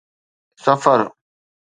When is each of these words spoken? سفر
سفر 0.65 1.01